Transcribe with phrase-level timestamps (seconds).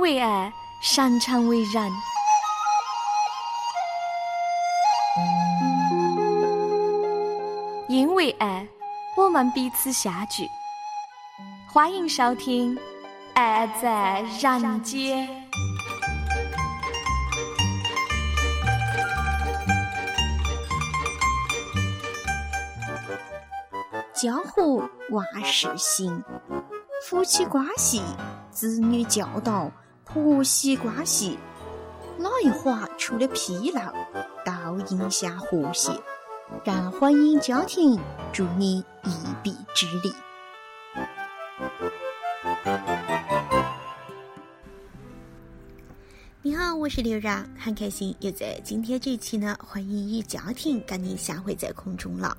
[0.00, 1.92] 为爱，擅长为人。
[7.86, 8.66] 因为爱，
[9.14, 10.48] 我们彼此相聚。
[11.70, 12.74] 欢迎收听
[13.34, 15.28] 《爱在人间》。
[24.14, 26.24] 江湖万事兴，
[27.06, 28.02] 夫妻关系、
[28.50, 29.70] 子女教导、
[30.12, 31.38] 婆媳关系，
[32.18, 33.92] 哪一环出了纰漏，
[34.44, 35.92] 都影响和谐。
[36.64, 37.96] 让婚姻家庭
[38.32, 39.10] 助你一
[39.40, 40.12] 臂之力。
[46.42, 52.36] 你好，我是刘然，很开心又在今天这期呢，婚姻与家庭跟你相会在空中了。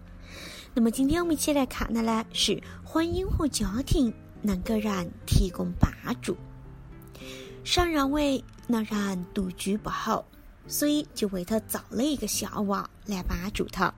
[0.73, 5.89] 那么今天我们一起来看的呢，是婚姻和家庭能给人提供帮
[6.22, 6.35] 助。
[7.64, 10.26] 上认为那人独居不好，
[10.67, 13.94] 所以就为他造了一个小娃来帮助他。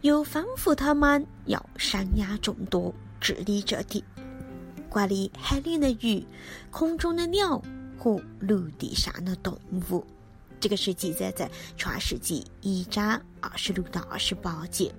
[0.00, 4.02] 又吩咐他们要生养众多，治理这地，
[4.88, 6.24] 管理海里的鱼、
[6.70, 7.62] 空中的鸟
[7.96, 9.56] 和陆地上的动
[9.90, 10.04] 物。
[10.58, 14.92] 这个是记载在《创世纪》一章二十六到二十八节。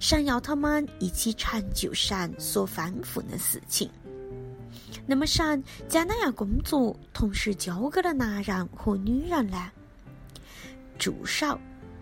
[0.00, 3.88] 神要他们一起成就神所吩咐的事情。
[5.06, 9.70] 那么，神将那样工作同时交给了男人和女人呢？
[10.98, 11.58] 助手、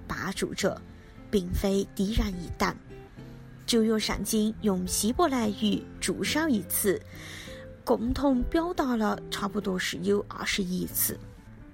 [0.07, 0.81] 帮助者。
[1.31, 2.73] 并非低人一等。
[3.67, 7.03] 旧约圣经用希伯来语“助手”一词，
[7.83, 11.19] 共同表达了差不多是有二十一次，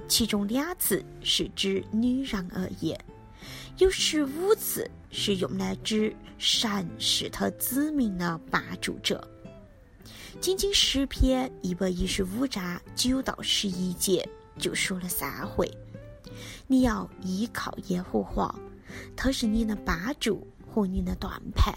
[0.09, 2.99] 其中两次是指女人而言，
[3.77, 9.23] 有十五次是用来指神是他子民的帮助者。
[10.39, 14.27] 仅仅诗篇一百一十五章九到十一节
[14.59, 15.71] 就说了三回
[16.69, 18.55] ：“你要依靠耶和华。”
[19.15, 21.73] 他是你的帮助和你的盾牌，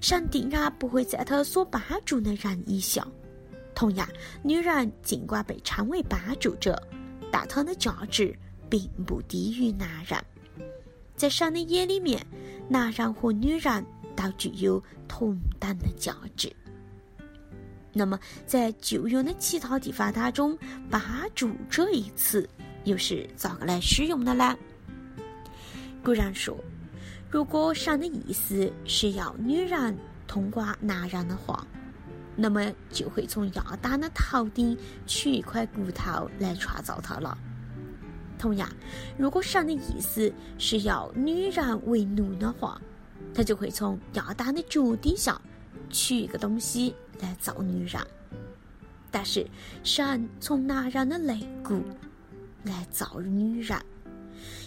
[0.00, 3.06] 神定然不会在他所帮助的人以下。
[3.74, 4.08] 同样，
[4.42, 6.82] 女人尽管被称为帮助者，
[7.30, 8.34] 但她的价值
[8.70, 10.18] 并不低于男人。
[11.14, 12.24] 在神的眼里面，
[12.68, 13.84] 男人和女人
[14.16, 16.50] 都具有同等的价值。
[17.98, 18.16] 那么，
[18.46, 20.56] 在旧约的其他地方当中
[20.88, 21.02] ，“帮
[21.34, 22.48] 助”这一词
[22.84, 24.56] 又是咋个来使用的呢？
[26.04, 26.56] 古人说，
[27.28, 29.98] 如果神的意思是要女人
[30.28, 31.66] 通过男人的话，
[32.36, 37.36] 那么就会从亚当的头顶取一块骨头来创造他了。
[38.38, 38.70] 同样，
[39.18, 42.80] 如果神的意思是要女人为奴的话，
[43.34, 45.40] 他就会从亚当的脚底下
[45.90, 48.00] 取一个东西来造女人。
[49.10, 49.46] 但是，
[49.82, 51.82] 神从男人的肋骨
[52.64, 53.78] 来造女人。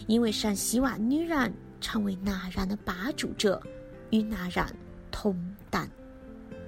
[0.08, 3.62] 因为神希望女人成为男人的帮助者，
[4.10, 4.66] 与男人
[5.12, 5.38] 同
[5.70, 5.88] 等。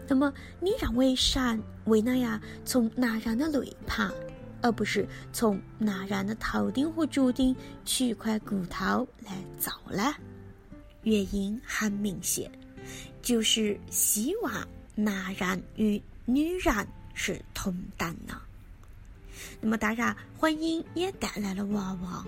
[0.08, 4.14] 那么，你认为神为哪样从男人的肋旁，
[4.62, 10.14] 而不是从男人的头顶和脚顶取一块骨头来造呢？
[11.02, 12.50] 原因很明显，
[13.24, 14.54] 就是希望
[14.94, 18.40] 男人与女人是同等的。
[19.60, 22.24] 那么，当然，婚姻也带来了娃娃。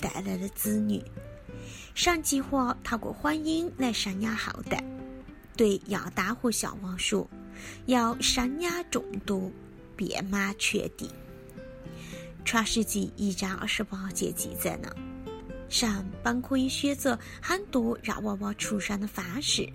[0.00, 1.02] 带来了子女，
[1.94, 4.82] 上计划透过婚姻来生养后代。
[5.54, 7.28] 对亚当和夏娃说
[7.86, 9.50] ：“要生养众多，
[9.94, 11.10] 遍满全地。”
[12.44, 14.90] 创世纪一章二十八节记载呢，
[15.68, 19.68] 神本可以选择很多让娃娃出生的方式，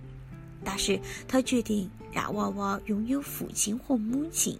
[0.63, 4.57] 但是他决定让娃娃拥有父亲和母亲，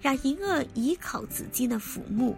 [0.00, 2.36] 让婴儿依靠自己的父母。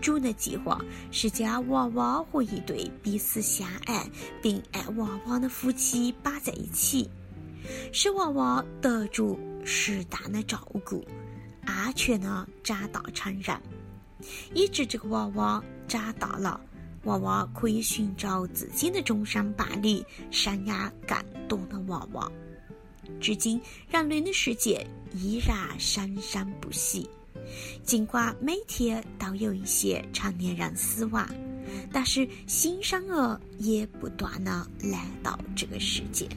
[0.00, 4.08] 主的计划是将娃娃和一对彼此相爱
[4.40, 7.10] 并爱娃娃的夫妻绑在一起，
[7.92, 11.06] 使娃娃得着适当的照顾，
[11.66, 13.60] 安全的长大成人，
[14.54, 16.58] 以致这个娃娃长大了，
[17.04, 21.16] 娃娃可以寻找自己的终身伴侣，生养更
[21.48, 22.30] 多的娃娃。
[23.20, 23.60] 至今，
[23.90, 27.08] 人类的世界依然生生不息。
[27.82, 31.26] 尽管每天都有一些成年人死亡，
[31.90, 36.28] 但是新生儿也不断的来到这个世界。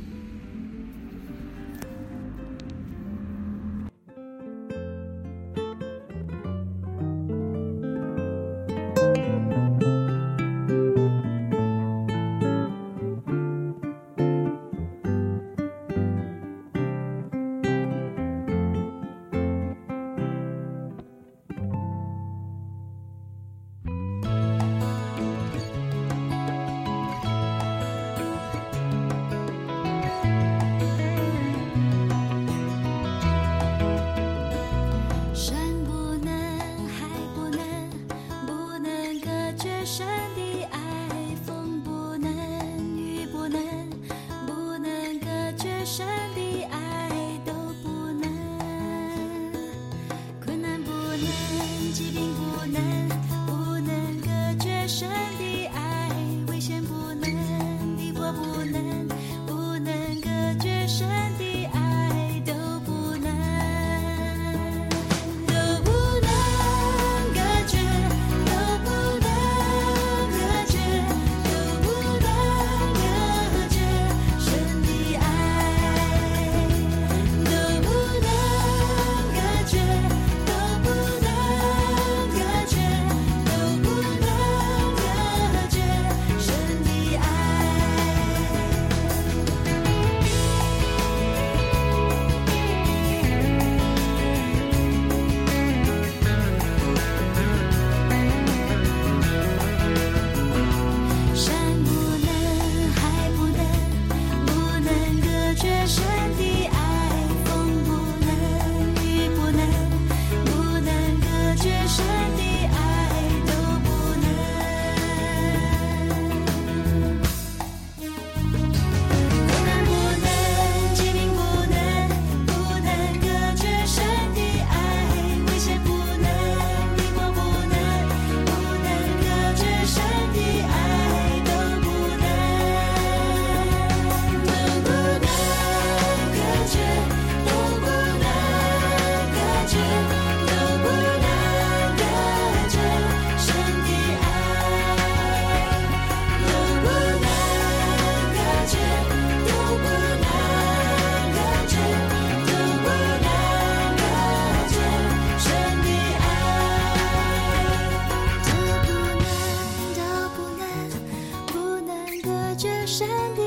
[163.06, 163.43] 全部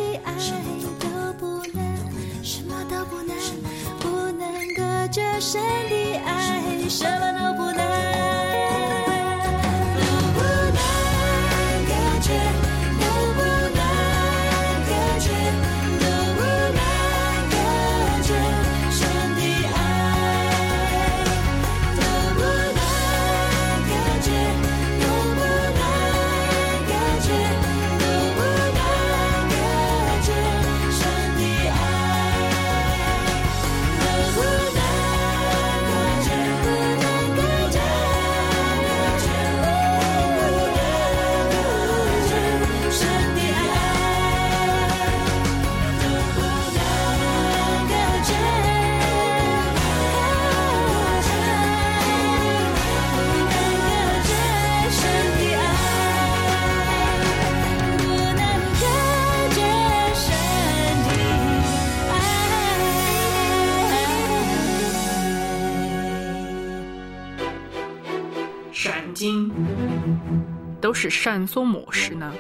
[70.96, 72.32] 是善所漠视呢。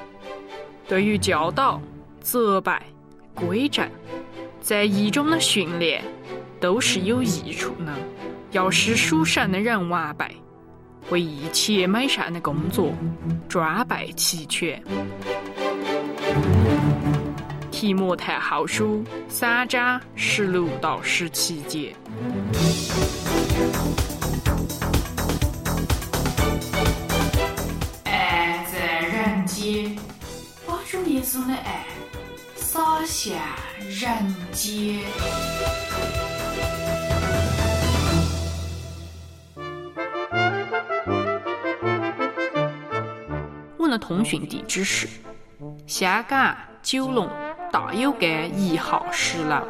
[0.88, 1.78] 对于教导、
[2.20, 2.72] 责备、
[3.34, 3.86] 规正，
[4.60, 6.02] 在一中的训练
[6.58, 7.94] 都是有益处呢。
[8.52, 10.24] 要使属善的人完备，
[11.10, 12.92] 为一切美善的工作
[13.48, 14.82] 装备齐全。
[17.70, 21.94] 提摩太后书三章十六到十七节。
[31.26, 31.84] 把主耶稣的爱
[32.54, 33.36] 洒向
[33.80, 35.00] 人间。
[43.76, 45.08] 我的通讯地址是
[45.86, 47.28] 香港九龙
[47.72, 49.62] 大有街一号十楼。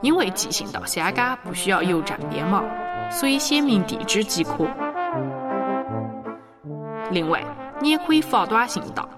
[0.00, 2.62] 因为寄信到香港不需要邮政编码，
[3.10, 4.64] 所以写明地址即可。
[7.10, 7.42] 另外，
[7.80, 9.08] 你也可以发短信到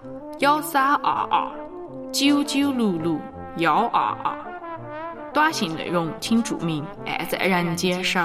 [0.40, 1.52] 幺三二二
[2.10, 3.20] 九九六六
[3.58, 4.34] 幺二二，
[5.34, 8.18] 短信内容请注明“爱在人间收”。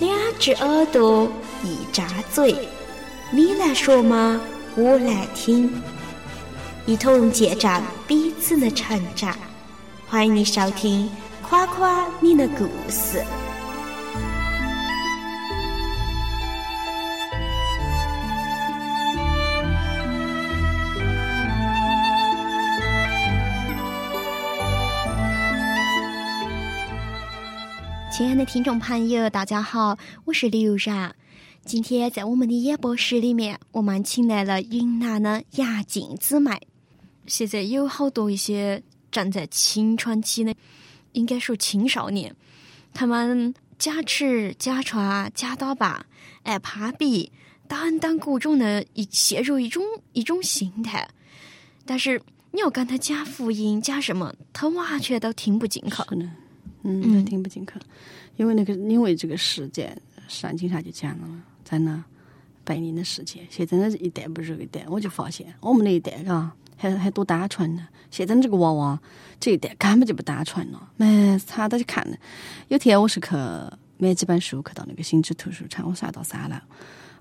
[0.00, 1.28] 两只耳朵
[1.62, 2.66] 一张嘴，
[3.30, 4.40] 你来说嘛，
[4.76, 5.70] 我来听，
[6.86, 9.36] 一同见证彼此的成长。
[10.06, 11.08] 欢迎你收听
[11.42, 13.18] 《夸夸你的故事》。
[28.12, 31.14] 亲爱的听众朋友，大家好，我是刘然。
[31.64, 36.60] 今天在我们的演播室里面，我们请来了云南的杨静姊妹。
[37.26, 38.82] 现在有好多一些
[39.14, 40.52] 正在青春期的，
[41.12, 42.34] 应该说青少年，
[42.92, 46.04] 他们假吃、假穿、假打扮、
[46.42, 47.30] 爱攀比
[47.68, 51.08] 等等各种的一陷入一种一种心态，
[51.86, 56.02] 但是你要跟他讲福音、讲什么，他完全都听不进去。
[56.82, 57.72] 嗯，都听不进去，
[58.36, 62.04] 因为那个因为这个事件，圣经上就讲了嘛，在那
[62.64, 68.98] 百年的世界，现在的一代不如一代，我就发现我们那一代嘎还还多单纯呢，现在这个娃娃
[69.40, 72.16] 这一代根本就不单纯了，没他都去看了。
[72.68, 73.28] 有天我是去
[73.96, 76.56] 买几本书，去到那个新知图书城，我上到三楼，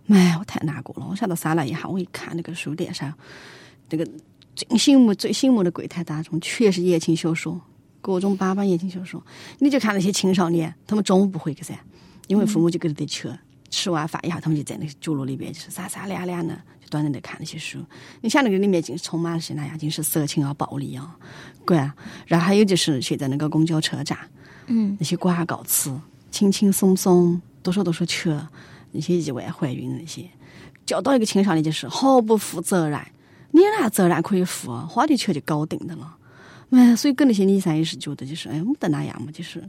[0.06, 1.08] 妈，我太难过了。
[1.10, 3.14] 我上到三楼以后，我一看那个书店上
[3.90, 4.08] 那个
[4.56, 7.60] 最醒目、最醒目的柜台当中，全是言情小说。
[8.02, 9.24] 各种版本言情小说，
[9.60, 11.74] 你就看那些青少年，他们中午不回去噻，
[12.28, 13.34] 因为父母就给他得吃，
[13.70, 16.60] 吃完饭以后，他们就在那个角落里边，就是三三两两的，
[16.94, 17.80] 就端着在看那些书。
[18.22, 21.18] 你想那个里面尽是充满了些那样，尽是色情啊、暴力啊，
[21.66, 21.96] 对啊。
[22.28, 24.18] 然后还有就是现在那个公交车站，
[24.68, 28.48] 嗯，那些广告词，轻轻松松，多少多少钱，
[28.92, 30.30] 那些意外怀孕那些，
[30.86, 33.00] 教导一个青少年就是毫不负责任，
[33.52, 34.72] 你哪责任可以负？
[34.88, 36.18] 花的钱就搞定的了。
[36.72, 39.64] 哎，所以跟那些女生也是觉得，就是哎，没得那样嘛，就是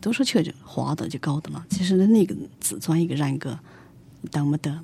[0.00, 1.64] 多少钱就花的就搞的了。
[1.70, 3.58] 其实那一个自尊、一个人格
[4.30, 4.82] 都没得了。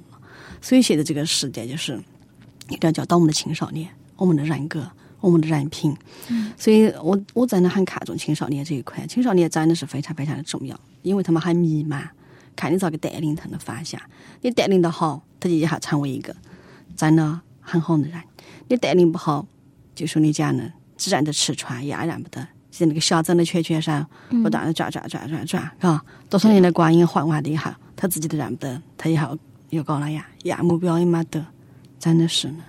[0.60, 1.94] 所以现在这个时代就是
[2.68, 4.90] 一定要教导我们的青少年，我们的人格、
[5.20, 5.96] 我们的人品。
[6.56, 12.02] 所以我我真的很看重青少年这一块，青少年真的是非常非常的重要，因为他们很迷茫，
[12.56, 14.00] 看你咋个带领他的方向。
[14.40, 16.34] 你带领的好，他就以后成为一个
[16.96, 18.20] 真的很好的人；
[18.68, 19.46] 你带领不好，
[19.94, 20.72] 就说你讲的。
[21.00, 29.38] 只认得吃穿，也认不得，在那个小镇的圈圈上嗯不断的转转转转转，啊，多少年的光阴还完的以后，他自己都认不得，他以后
[29.70, 31.44] 又搞了呀，呀目标也没得，
[31.98, 32.64] 真的是呢。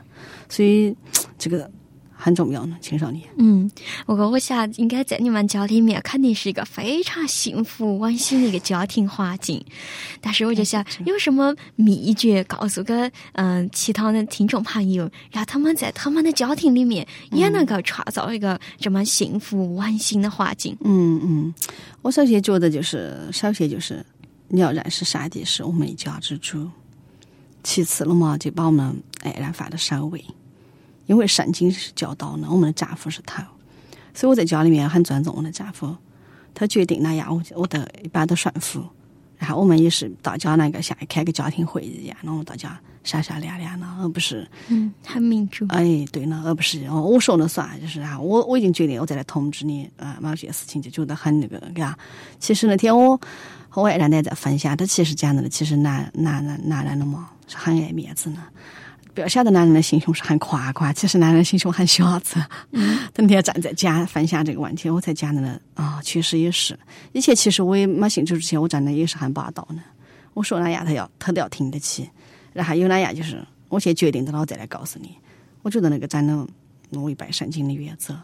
[0.50, 0.96] 所以
[1.38, 1.70] 这个
[2.12, 3.24] 很重要呢，青少年。
[3.38, 3.70] 嗯，
[4.06, 9.63] 我跟我想，应该在你们家里面肯定是一个非常幸福温馨的一个家庭环境。
[10.20, 12.94] 但是我就想，有什么秘诀告诉给
[13.34, 20.75] 嗯其他的听众朋友，让他们在他们的家庭里面也能够创造一个这么幸福温馨的环境。
[20.84, 21.53] 嗯嗯，
[22.01, 24.06] 我首先觉得就是，首先就是
[24.50, 26.70] 你要认识上帝是我们一家之主，
[27.70, 30.26] 其次了嘛，就把我们爱人放在首位，
[31.06, 33.44] 因为圣经是教导呢，我们的丈夫是头，
[34.12, 35.96] 所以我在家里面很尊重我的丈夫，
[36.56, 38.84] 他决定那样，我我都一般都顺服。
[39.38, 45.64] 然后我们也是大家那个像开个家庭会议一样，那我们大家善善良良的，而不是嗯，很民主。
[45.70, 51.96] 哎，对了，而不是哦，我说了算，就是啊，我我已经决定我再来通知你啊，某些事情就觉得很那个，嘎。
[52.40, 53.16] 其实那天我
[53.70, 58.48] 和我爱人呢在分享，他其实讲的，其实男男男男人了嘛是很爱面子呢。
[59.13, 62.41] 不要晓得男人的心胸是很夸夸，其实男人心胸很小子。
[62.72, 66.77] 嗯，那天站在讲分享这个问题，我才讲的呢啊，确实也是。
[67.12, 69.82] 以前其实我也没信主之前，我真的也是很霸道呢。
[70.36, 72.10] 我说那样他要他都要听得起，
[72.53, 75.18] 然后有那样就是我先决定的了，我再来告诉你。
[75.63, 76.48] 我觉得那个真的
[76.91, 78.18] 违背圣经的原则。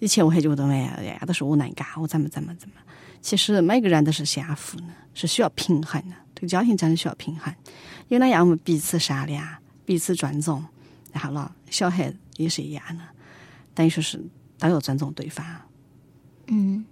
[0.00, 2.74] 以前我还觉得哎呀，都是我能干，我怎么怎么怎么。
[3.22, 6.16] 其实每个人都是相互的，是需要平衡的。
[6.36, 7.52] 这个家庭真的需要平衡。
[8.08, 9.44] 有那样我们彼此商量，
[9.84, 10.64] 彼此尊重，
[11.12, 13.02] 然后了，小孩也是一样的，
[13.74, 14.22] 等于说是
[14.58, 15.44] 都要尊重对方。
[16.46, 16.84] 嗯，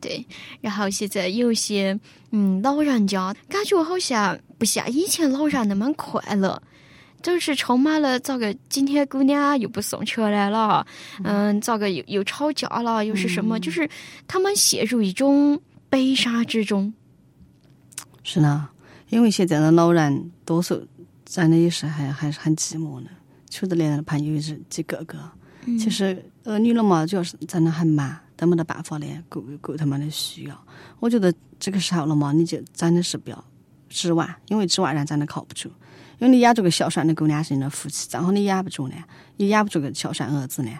[0.00, 0.26] 对。
[0.60, 1.96] 然后现在有一些
[2.32, 6.60] 嗯老人家，感觉好像不像以前老人那么快乐，
[7.22, 10.84] 就是充满了咋个今天姑娘又不送车来了，
[11.22, 13.60] 嗯，咋个又又吵架了，又是什么？
[13.60, 13.88] 就是
[14.26, 16.92] 他们陷入一种悲伤之中。
[18.24, 18.68] 是呢，
[19.10, 20.84] 因为现在的老人多数
[21.24, 23.10] 真的也是还还是很寂寞的，
[23.48, 25.16] 处的连朋友也是几个个。
[25.78, 30.66] 其实儿女了嘛，主要是真的很忙，都没得办法来顾顾他们的需要。
[31.00, 33.44] 我觉得这个时候了嘛，你就真的是不要
[33.88, 35.70] 指望，因为指望人真的靠不住。
[36.18, 38.94] 因为你养着个孝顺的姑娘是你的福气，正好你养不住呢，
[39.36, 40.70] 也养不住个孝顺儿子呢，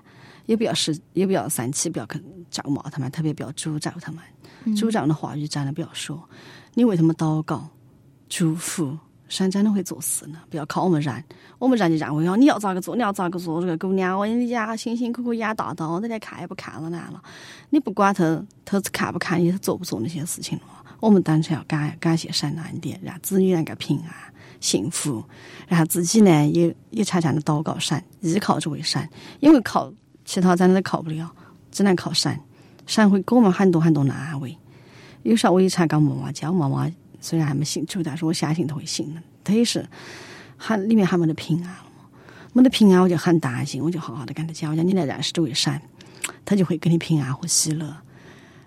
[0.47, 4.23] 也不要是也不要生气，不要去咒骂他们，特别不要诅咒他们，
[4.77, 6.29] 诅咒的话语真的不要说。
[6.75, 7.69] 你为他们祷告、
[8.29, 10.41] 祝福，神真的会做事呢。
[10.51, 11.25] 不要靠我们人，
[11.59, 13.61] 我们人就认为哦，你要咋个做，你要咋个做。
[13.61, 17.23] 这个姑娘，我你家辛辛苦苦养大的，我这来看也不看了难了。
[17.71, 20.65] 你不管他，他看不看你，他做不做那些事情了。
[21.01, 24.15] 我们当然要感感谢神的恩典，让子女能够平安、
[24.61, 25.23] 幸福，
[25.69, 29.09] 然后自己呢也也常常的祷告神，依靠这位神，
[29.41, 29.93] 因为靠
[30.25, 31.31] 其他真的靠不了，
[31.71, 32.39] 只能靠神。
[32.87, 34.57] 神会给我们很多很多的安慰。
[35.25, 36.89] 有时候我也常跟妈妈讲，妈妈
[37.21, 39.23] 虽然还没信主，但是我相信她会信的。
[39.43, 39.87] 她也是
[40.57, 42.05] 很里面还没得平安了嘛，
[42.53, 45.81] 没得平安我就很担心，我就好好的跟她讲，我讲你来认识这位神，
[46.45, 47.97] 他就会给你平安和喜乐。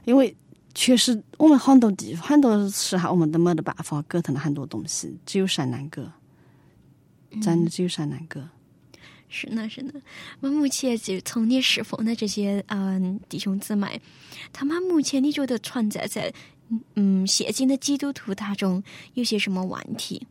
[0.03, 0.35] 因为
[0.73, 6.01] 确实我们很多地很多时候我们都没得办法沟通了很多东西，只有神能够，
[7.41, 8.41] 真的只有神能够。
[9.29, 9.93] 是呢，是呢。
[10.39, 14.01] 我目前就从你侍奉的这些嗯弟兄姊妹，
[14.53, 16.33] 他们目前你觉得存在在
[16.95, 18.81] 嗯现今的基督徒当中
[19.13, 20.25] 有些什么问题？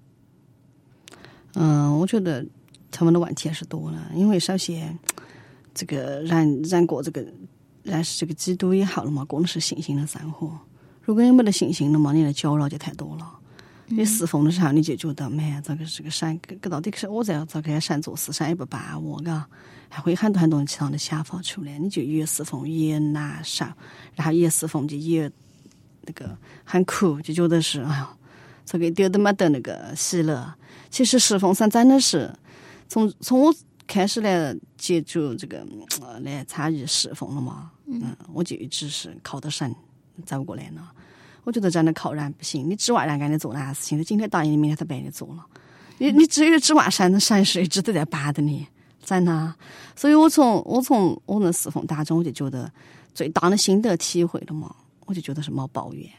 [1.54, 2.44] 嗯，我觉得
[2.90, 4.98] 他们的问题还是多了，因为首先
[5.74, 7.26] 这个人人过这个
[7.82, 10.58] 认识这个基督以后了嘛，过的是信心的生活。
[11.02, 13.35] 如果你没得信心了嘛，你的搅扰就太多了。
[13.88, 19.46] 你侍奉的时候，你就觉得，妈，这个是个神，这个到底是我在这个山做事，神也不帮我，嘎，
[19.88, 23.64] 还会很多很多其他的想法出来，你就越侍奉越难受，
[24.14, 25.30] 然后越侍奉就越
[26.02, 28.16] 那个很苦，就觉得是，哎呀，
[28.64, 30.54] 这个一点都没得那个喜乐。
[30.90, 32.34] 其实侍奉神真的是
[32.88, 33.54] 从从我
[33.86, 35.64] 开始来接触这个
[36.00, 39.72] 呃来参与侍奉了嘛，嗯，我就一直是靠着神
[40.24, 40.88] 走过来呢。
[41.46, 45.46] 我觉得真的靠人不行，你指望人给你做那事情，他今天答应你，明天他帮你做了。
[45.98, 48.66] 你你只有指望神，神是一直都在帮着你，
[49.00, 49.54] 真的。
[49.94, 52.68] 所以我从我从我那侍奉当中，我就觉得
[53.14, 54.74] 最大的心得体会了嘛，
[55.04, 56.10] 我就觉得是没抱怨。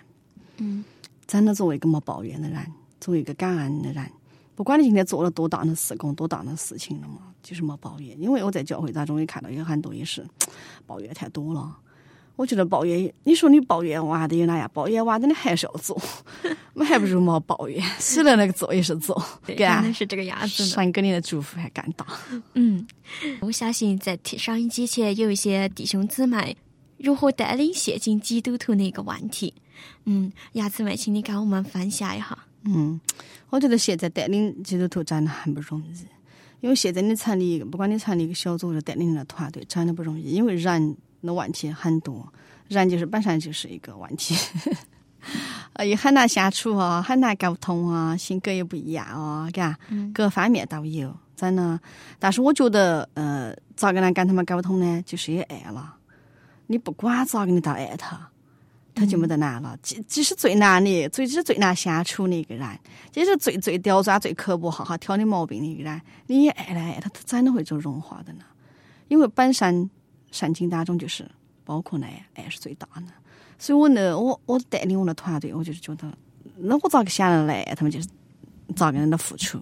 [0.59, 0.81] 嗯，
[1.27, 2.65] 真的作为一个没抱怨的人，
[3.01, 4.09] 作为一个感恩的人，
[4.55, 8.17] 不管你今天做了多大的事工、多大的事情了嘛，就是没抱怨。
[8.17, 10.25] 因为我在教会当中也看到有很多也是
[10.85, 11.77] 抱怨太多了。
[12.37, 14.71] 我觉得抱怨，你说你抱怨完的有哪样？
[14.73, 15.99] 抱怨完的你还是要做，
[16.73, 17.83] 我还不如没抱怨。
[17.99, 20.69] 死了那个做也是做，对，对啊真的是这个样子的。
[20.69, 22.05] 神给你的祝福还更大。
[22.53, 22.87] 嗯，
[23.41, 26.55] 我相信在听上一机前有一些弟兄姊妹
[26.97, 29.53] 如何带领现今基督徒的一个问题。
[30.05, 32.37] 嗯，鸭子妹，请你跟我们分享一下。
[32.63, 32.99] 嗯，
[33.49, 36.05] 我觉得现在带领基督徒真的很不容易，
[36.61, 40.95] 因为现在你成立一个，不管你成立一个小组或者带领你的团队，真的不容易，因为人
[41.27, 42.27] 的问题很多，
[42.69, 44.35] 人就是本身就是一个问题，
[45.73, 49.77] 呃，也很难相处啊，很难沟通啊，性格也不一样啊，嘎，
[50.13, 51.79] 各方面都有，真的。
[52.17, 55.01] 但是我觉得，呃，咋个能跟他们沟通呢？
[55.05, 55.95] 就是也爱了。
[56.67, 58.29] 你不管咋个，你都爱他，
[58.95, 59.77] 他就没得难了。
[59.81, 62.67] 即即使最难的、最是最难相处的一个人，
[63.11, 68.43] 即使最最刁钻、最刻薄、哈哈挑你毛病的一个人，你也爱来爱他，他真的会就融化的呢。
[69.07, 69.89] 因为本身
[70.31, 71.29] 圣经当中就是
[71.63, 73.03] 包括爱，爱是最大的。
[73.59, 76.11] 所以我呢，我我带领我的团队，我就是觉得，
[76.57, 78.07] 那我咋个想的来他们，就是
[78.75, 79.59] 咋个样的付出，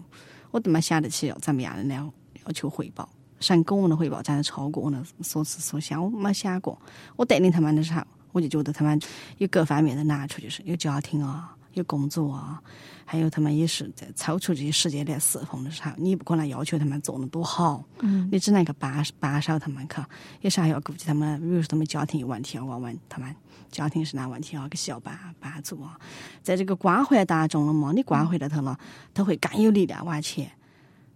[0.51, 3.07] 我都没想得起要怎么样的来要求回报。
[3.39, 6.77] 神给我的回报真的超过我的所思所想，我没想过。
[7.15, 8.01] 我带领他们的时候，
[8.33, 8.99] 我就觉得他们
[9.37, 12.61] 有各方面的难处，就是有家庭啊，有工作啊，
[13.05, 20.01] 还有他们也是在抽出这些时间来侍奉的时候，你不可能要求他们做的多好，嗯，你只能够帮帮手他们去，
[20.41, 23.35] 有时候还要顾及他们，比如说他们家庭有问题，要问问他们
[23.69, 25.99] 家庭是哪问题啊，给需要帮帮助啊。
[26.41, 28.77] 在这个关怀当中了嘛，你关怀了他了，
[29.13, 30.49] 他会更有力量往前。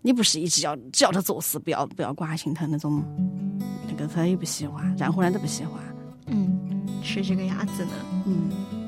[0.02, 3.04] 你不是一直要只要他做事，不要不要关心他那种，
[3.88, 5.82] 那个他也不喜欢，任何人都不喜欢。
[6.28, 7.92] 嗯，是这个样子的。
[8.26, 8.79] 嗯。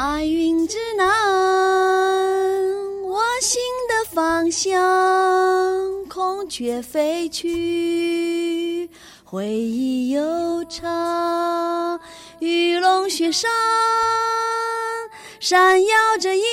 [0.00, 1.08] 彩云之南，
[3.02, 4.80] 我心的方向，
[6.08, 8.88] 孔雀飞去，
[9.24, 11.98] 回忆悠长，
[12.38, 13.50] 玉龙雪山，
[15.40, 16.44] 闪耀着银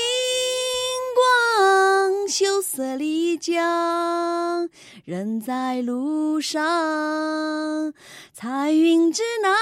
[1.13, 4.67] 光，秀色丽江，
[5.03, 7.93] 人在路上，
[8.33, 9.53] 彩云之南。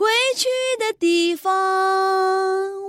[0.00, 1.52] 归去的地方，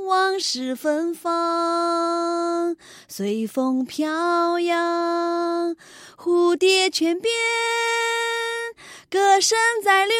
[0.06, 2.78] 往事芬芳，
[3.10, 5.76] 随风飘扬，
[6.18, 7.34] 蝴蝶泉边，
[9.10, 10.16] 歌声在流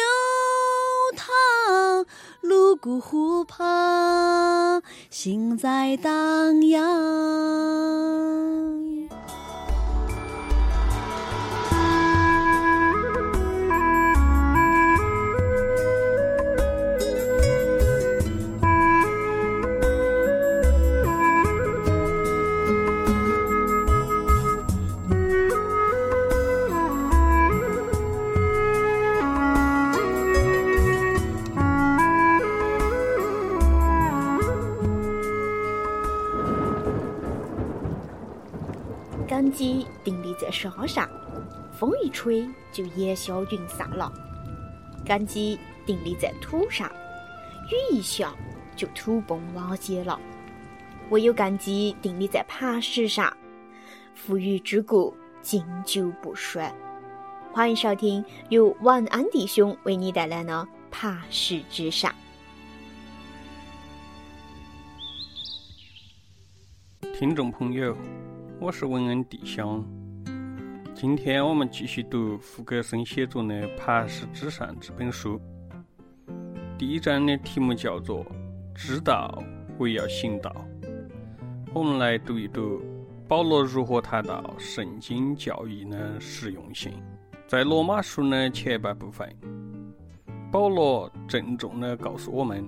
[1.16, 2.04] 淌，
[2.42, 6.92] 泸沽湖旁，心在荡漾。
[39.62, 41.08] 根基定立在沙上，
[41.72, 44.12] 风一吹就烟消云散了；
[45.06, 46.90] 根基定立在土上，
[47.70, 48.34] 雨一下
[48.74, 50.18] 就土崩瓦解了。
[51.10, 53.32] 唯有根基定立在磐石上，
[54.16, 56.74] 富裕之故经久不衰。
[57.52, 60.52] 欢迎收听由晚安弟兄为你带来的
[60.90, 62.12] 《磐石之上》。
[67.16, 67.96] 听众朋友，
[68.62, 69.84] 我是文恩弟兄。
[70.94, 75.40] 今天我们继续读福格森写作的《磐石之上》这本书。
[76.78, 78.24] 第一章的题目叫做
[78.72, 79.42] “知道
[79.80, 80.54] 为要行道”。
[81.74, 82.80] 我们来读一读
[83.26, 86.92] 保罗如何谈到圣经教义的实用性。
[87.48, 89.28] 在罗马书的前半部分，
[90.52, 92.64] 保罗郑重地告诉我们，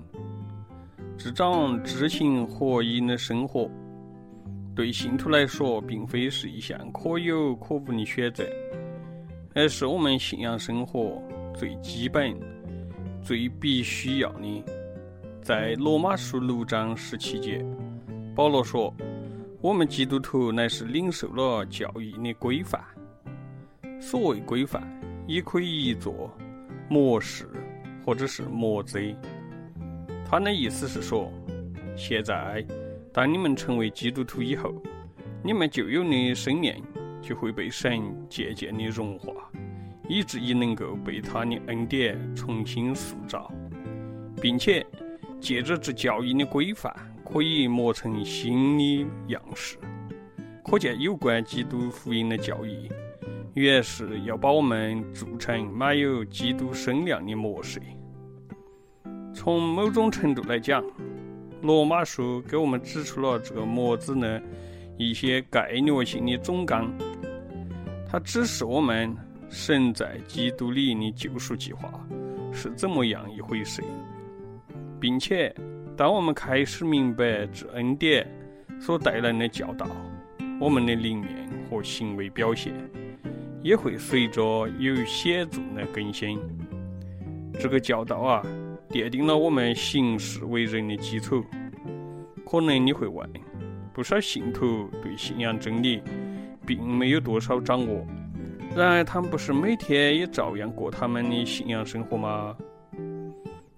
[1.17, 3.71] 这种知行合一的生活。
[4.75, 8.45] 对信徒来说，并非是一项可有可无的选择，
[9.55, 11.23] 而是我们信仰生活
[11.55, 12.37] 最基本、
[13.23, 14.65] 最必须要的。
[15.41, 17.65] 在罗马书六章十七节，
[18.35, 18.93] 保罗说
[19.63, 22.83] ：“我们基督徒乃是领受了教义的规范。
[24.01, 24.83] 所谓规范，
[25.29, 26.29] 也可以译作
[26.89, 27.49] 模式
[28.05, 28.99] 或者是模则。
[30.29, 31.31] 他的意思是说，
[31.97, 32.67] 现在。”
[33.15, 34.75] 当你们成为基督徒以后，
[35.41, 36.83] 你们旧有的生命
[37.23, 39.33] 就会被神渐渐的融化，
[40.09, 43.49] 以至于能够被他的恩典重新塑造，
[44.43, 44.85] 并且
[45.41, 46.93] 借着这教义的规范，
[47.25, 49.79] 可以磨成新的样式。
[50.65, 52.91] 可见有关基督福音的教义，
[53.55, 57.81] 原是要把我们铸成满有基督身量的模式。
[59.33, 60.83] 从某种程度来讲，
[61.65, 64.41] 罗马书给我们指出了这个模子的
[64.99, 66.93] 一些概略性的总纲。
[68.07, 69.17] 它指示我们
[69.49, 71.89] 神在基督里的救赎计划
[72.53, 73.83] 是怎么样一回事，
[75.01, 75.55] 并且
[75.97, 78.31] 当我们开始明白这恩典
[78.79, 79.87] 所带来的教导，
[80.61, 82.75] 我们的灵面和行为表现
[83.63, 86.39] 也会随着有显著的更新。
[87.59, 88.43] 这个教导啊，
[88.95, 91.45] 奠定了我们行事为人的基础。
[92.49, 93.29] 可能你会问，
[93.93, 96.01] 不少信徒对信仰真理
[96.65, 98.07] 并没有多少掌握，
[98.77, 102.57] 然而他们不是每天也照样过他们的信仰生活吗？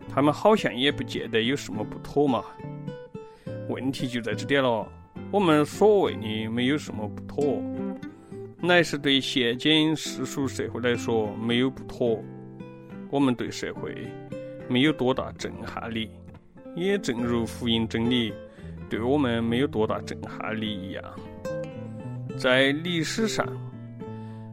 [0.07, 2.45] 他们好像也不见得有什么不妥嘛。
[3.71, 4.87] 问题就在这点了。
[5.31, 7.63] 我们所谓的没有什么不妥，
[8.61, 12.23] 乃是对现今世俗社会来说没有不妥。
[13.11, 13.97] 我们对社会
[14.69, 16.11] 没有多大震撼力，
[16.75, 18.33] 也正如福音真理
[18.89, 21.03] 对我们没有多大震撼力一样。
[22.39, 23.47] 在历史上，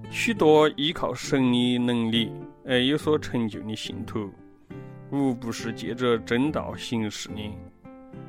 [0.10, 2.32] 许多依靠神的能力
[2.66, 4.32] 而有所成就的信徒，
[5.12, 7.52] 无不是借着真道行事的。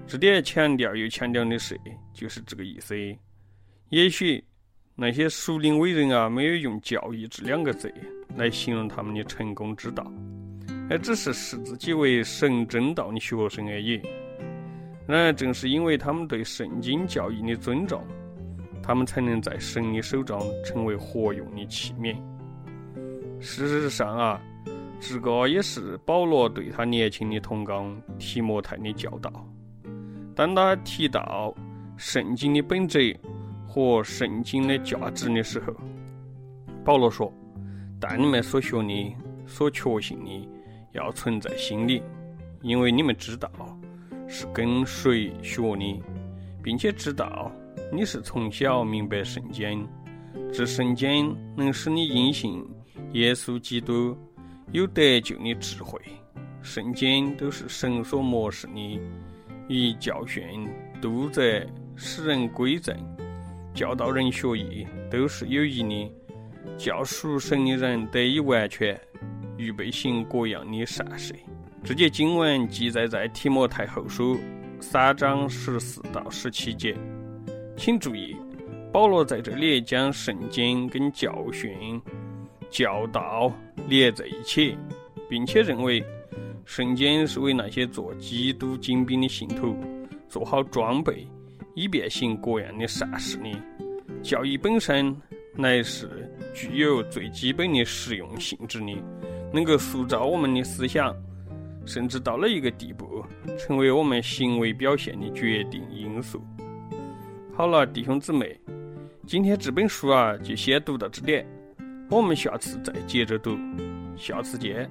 [0.07, 1.79] 这点强调又强调的是，
[2.13, 2.95] 就是这个意思。
[3.91, 4.43] 也许
[4.97, 7.93] 那些属灵伟人啊，没有用“教义”这两个字
[8.37, 10.05] 来形容他们的成功之道，
[10.91, 14.01] 而只是视自己为神真道的学生而已。
[15.07, 18.03] 然而，正是因为他们对圣经教义的尊重，
[18.83, 22.17] 他们才能在神的手中成为活用的器皿。
[23.41, 24.41] 事实上啊，
[25.01, 29.31] 这个也是保罗对他年轻的同工提摩太的教导。
[30.35, 31.55] 当他提到
[31.97, 33.15] 圣经的本质
[33.69, 35.75] 和圣经的价值的时候，
[36.83, 37.31] 保罗说
[38.01, 39.17] ：“但你们所学的、
[39.47, 40.49] 所确信的，
[40.95, 42.03] 要存在心里，
[42.63, 43.51] 因为你们知道
[44.27, 46.03] 是跟谁学的，
[46.63, 47.53] 并且知道
[47.93, 49.87] 你是从小明白圣经，
[50.53, 52.65] 这圣经能使你因信
[53.13, 54.17] 耶稣基督
[54.73, 56.01] 有得救的智慧。
[56.63, 59.01] 圣经都是神所漠视的。”
[59.67, 60.69] 以教训、
[61.01, 61.43] 督责、
[61.97, 62.95] 使人归正、
[63.73, 66.13] 教导人学艺，都是有益的。
[66.77, 69.01] 教属神的人得以完全，
[69.57, 71.35] 预备行各样的善事。
[71.83, 74.39] 这节经文记载在提摩太后书
[74.81, 76.97] 三章十四到十七节。
[77.77, 78.37] 请注意，
[78.93, 82.01] 保罗在这里将圣经跟教训、
[82.71, 83.53] 教导
[83.89, 84.77] 连在一起，
[85.29, 86.05] 并且认为。
[86.67, 89.77] 圣经是为那些做基督精兵的信徒
[90.31, 91.29] 做好装备，
[91.75, 93.51] 以便行各样的善事的。
[94.23, 95.15] 教义本身
[95.55, 96.09] 乃是
[96.55, 98.93] 具有最基本的实用性质的，
[99.55, 101.15] 能够塑造我们的思想，
[101.87, 103.25] 甚至到了一个地步，
[103.57, 106.45] 成为我们行为表现的决定因素。
[107.57, 108.59] 好了，弟兄姊妹，
[109.29, 111.47] 今天这本书啊，就先读到这点，
[112.11, 113.57] 我们下次再接着读，
[114.17, 114.91] 下次见。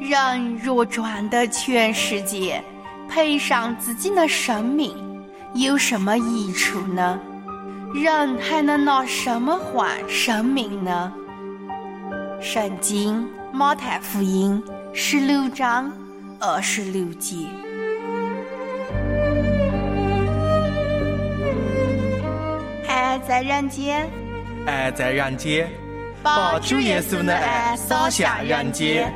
[0.00, 2.62] 人若赚得全世界，
[3.08, 4.94] 赔上自己的生命，
[5.56, 7.20] 有什么益处呢？
[7.92, 11.12] 人还能拿什么换生命呢？
[12.40, 14.62] 圣经马太福音
[14.94, 15.92] 十六章
[16.38, 17.36] 二十六节。
[22.86, 24.08] 爱在人间，
[24.66, 25.68] 爱在人间，
[26.22, 29.12] 把主耶稣的爱洒向人间。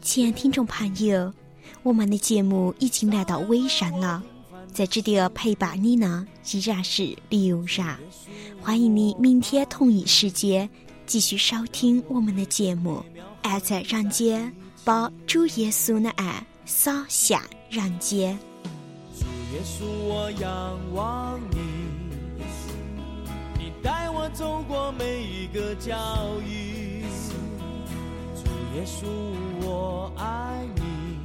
[0.00, 1.32] 亲爱听众朋友，
[1.82, 4.22] 我们的节目已经来到尾声了，
[4.72, 7.98] 在这里陪伴你呢，依然是刘然。
[8.62, 10.68] 欢迎你明天同一时间
[11.06, 13.04] 继续收听我们的节目。
[13.42, 14.50] 爱在人间，
[14.84, 18.38] 把主耶稣的爱洒向人间。
[19.14, 21.58] 主耶稣，我仰望你，
[23.58, 25.94] 你带我走过每一个脚
[26.40, 26.97] 印，
[28.78, 29.06] 耶稣，
[29.62, 31.18] 我爱你，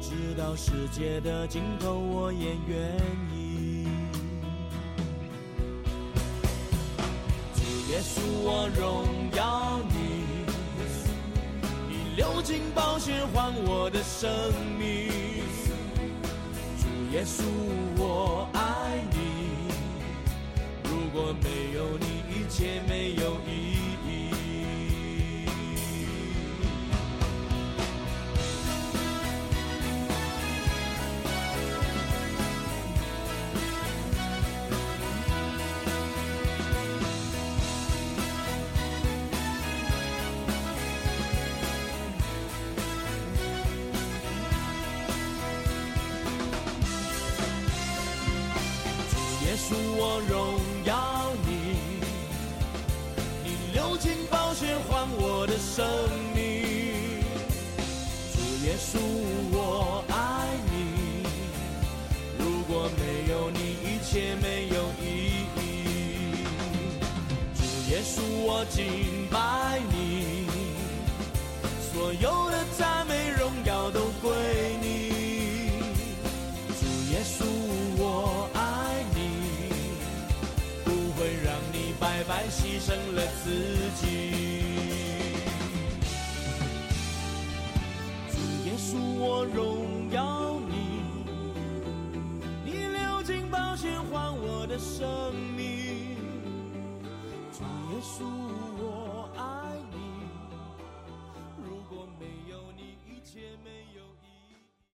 [0.00, 2.96] 直到世界的尽头，我也愿
[3.34, 3.88] 意。
[7.56, 9.04] 主耶稣，我荣
[9.36, 9.96] 耀你，
[11.88, 14.30] 你流尽宝血换我的生
[14.78, 15.08] 命。
[16.78, 17.42] 主耶稣，
[17.96, 19.18] 我爱你，
[20.84, 23.67] 如果没有你，一切没有意义。
[50.88, 51.76] 要你，
[53.44, 55.86] 你流尽宝血换我的生
[56.34, 56.40] 命。
[58.32, 58.98] 主耶稣，
[59.52, 61.26] 我爱你，
[62.38, 65.60] 如果没有你，一切没有意义。
[67.54, 70.46] 主耶稣，我敬拜你，
[71.92, 74.32] 所有的赞美荣耀都归
[82.78, 83.50] 牺牲了自
[83.96, 84.62] 己。
[88.30, 91.02] 主耶稣我荣耀你。
[92.64, 96.14] 你流尽宝血还我的生命。
[97.52, 98.24] 主耶稣
[98.78, 99.42] 我爱
[99.90, 99.98] 你。
[101.56, 103.87] 如果没有你一切没